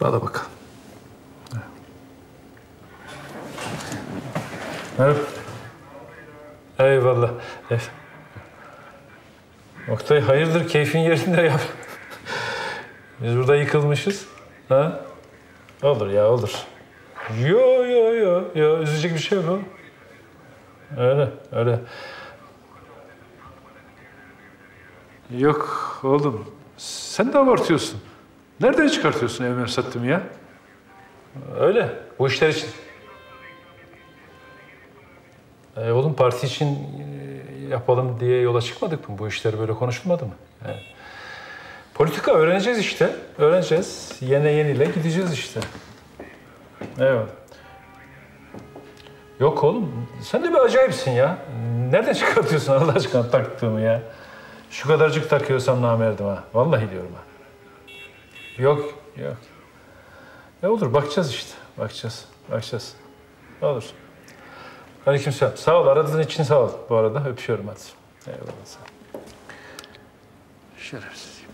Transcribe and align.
Bana 0.00 0.22
bakalım. 0.22 0.50
Evet. 4.98 5.16
Eyvallah. 6.78 7.30
Eh. 7.70 7.80
Oktay 9.88 10.20
hayırdır 10.20 10.68
keyfin 10.68 10.98
yerinde 10.98 11.42
ya. 11.42 11.60
Biz 13.20 13.36
burada 13.36 13.56
yıkılmışız. 13.56 14.26
Ha? 14.68 15.00
Olur 15.82 16.10
ya 16.10 16.30
olur. 16.30 16.52
Yo 17.40 17.84
yo 17.84 18.14
yo 18.14 18.44
yo 18.54 18.78
üzülecek 18.78 19.14
bir 19.14 19.18
şey 19.18 19.38
oğlum. 19.38 19.64
Öyle 20.96 21.28
öyle. 21.52 21.80
Yok 25.30 26.00
oğlum. 26.02 26.44
Sen 26.76 27.32
de 27.32 27.38
abartıyorsun. 27.38 28.00
Nereden 28.60 28.88
çıkartıyorsun 28.88 29.44
evime 29.44 29.68
sattım 29.68 30.08
ya? 30.08 30.22
Öyle. 31.60 31.88
Bu 32.18 32.26
işler 32.28 32.48
için. 32.48 32.68
E 35.76 35.90
oğlum 35.90 36.14
parti 36.14 36.46
için 36.46 36.66
e, 36.66 37.68
yapalım 37.70 38.20
diye 38.20 38.40
yola 38.40 38.60
çıkmadık 38.60 39.08
mı? 39.08 39.18
Bu 39.18 39.28
işler 39.28 39.58
böyle 39.58 39.72
konuşulmadı 39.72 40.24
mı? 40.24 40.34
Yani 40.66 40.80
politika 41.94 42.32
öğreneceğiz 42.32 42.78
işte. 42.78 43.10
Öğreneceğiz. 43.38 44.18
Yene 44.20 44.52
yeniyle 44.52 44.84
gideceğiz 44.84 45.32
işte. 45.32 45.60
Evet. 46.98 47.28
Yok 49.40 49.64
oğlum. 49.64 50.08
Sen 50.22 50.44
de 50.44 50.48
bir 50.48 50.58
acayipsin 50.58 51.10
ya. 51.10 51.38
Nereden 51.90 52.12
çıkartıyorsun 52.12 52.72
Allah 52.72 52.92
aşkına 52.92 53.30
taktığımı 53.30 53.80
ya? 53.80 54.02
Şu 54.70 54.88
kadarcık 54.88 55.30
takıyorsam 55.30 55.82
namerdim 55.82 56.26
ha. 56.26 56.44
Vallahi 56.54 56.90
diyorum 56.90 57.12
ha. 57.14 57.35
Yok, 58.58 58.94
yok. 59.16 59.36
Ne 60.62 60.68
olur 60.68 60.92
bakacağız 60.92 61.30
işte. 61.30 61.54
Bakacağız, 61.78 62.24
bakacağız. 62.50 62.94
Olur. 63.62 63.84
Aleykümselam. 65.06 65.56
Sağ 65.56 65.80
ol. 65.80 65.86
Aradığın 65.86 66.22
için 66.22 66.42
sağ 66.42 66.60
ol. 66.60 66.70
Bu 66.90 66.96
arada 66.96 67.28
öpüyorum 67.28 67.68
hadi. 67.68 67.80
Eyvallah. 68.26 68.52
Şerefsiz. 70.78 71.45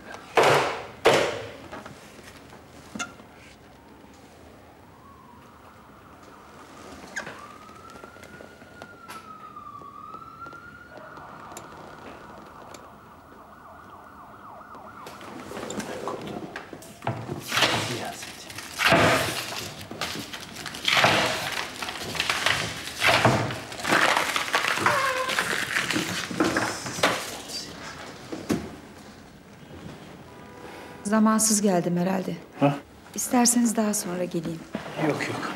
Zamansız 31.13 31.61
geldim 31.61 31.97
herhalde. 31.97 32.35
Ha? 32.59 32.75
İsterseniz 33.15 33.75
daha 33.75 33.93
sonra 33.93 34.23
geleyim. 34.23 34.59
Yok 35.07 35.27
yok. 35.27 35.51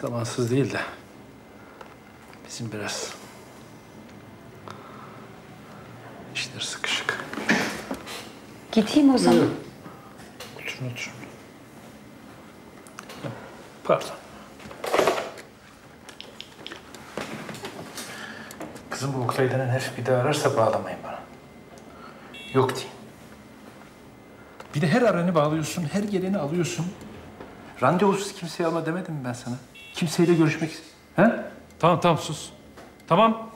Zamansız 0.00 0.50
değil 0.50 0.72
de 0.72 0.80
bizim 2.48 2.72
biraz 2.72 3.14
işler 6.34 6.60
sıkışık. 6.60 7.24
Gideyim 8.72 9.14
o 9.14 9.18
zaman. 9.18 9.48
Oturun 10.56 10.90
oturun. 10.92 11.14
Pardon. 13.84 14.08
Kızım 18.90 19.14
bu 19.14 19.18
Oktay 19.18 19.50
denen 19.50 19.68
herif 19.68 19.98
bir 19.98 20.06
daha 20.06 20.16
ararsa 20.16 20.56
bağlamayın 20.56 20.98
bana. 21.04 21.18
Yok 22.52 22.76
deyin. 22.76 22.93
Bir 24.74 24.80
de 24.80 24.88
her 24.88 25.02
aranı 25.02 25.34
bağlıyorsun, 25.34 25.84
her 25.92 26.02
geleni 26.02 26.38
alıyorsun. 26.38 26.86
Randevusuz 27.82 28.32
kimseyi 28.32 28.66
alma 28.66 28.86
demedim 28.86 29.14
mi 29.14 29.24
ben 29.24 29.32
sana? 29.32 29.54
Kimseyle 29.94 30.34
görüşmek 30.34 30.70
He? 31.16 31.30
Tamam 31.78 32.00
tamam 32.00 32.18
sus. 32.18 32.50
Tamam. 33.06 33.50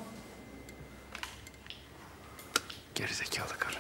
Gerizekalı 2.95 3.49
karı. 3.59 3.79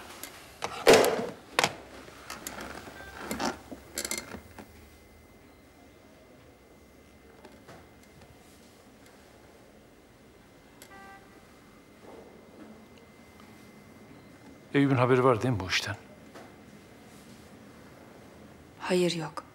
Eyüp'ün 14.74 14.96
haberi 14.96 15.24
var 15.24 15.42
değil 15.42 15.54
mi 15.54 15.60
bu 15.60 15.68
işten? 15.68 15.96
Hayır 18.88 19.16
yok. 19.16 19.47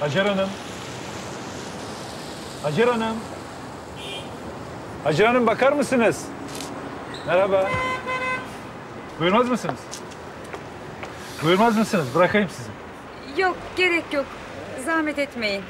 Hacer 0.00 0.26
Hanım. 0.26 0.48
Hacer 2.62 2.88
Hanım. 2.88 3.16
Hacer 5.04 5.26
Hanım 5.26 5.46
bakar 5.46 5.72
mısınız? 5.72 6.24
Merhaba. 7.26 7.70
Buyurmaz 9.20 9.48
mısınız? 9.48 9.80
Buyurmaz 11.42 11.76
mısınız? 11.76 12.06
Bırakayım 12.14 12.48
sizi. 12.48 13.40
Yok 13.42 13.56
gerek 13.76 14.04
yok. 14.12 14.26
Zahmet 14.86 15.18
etmeyin. 15.18 15.62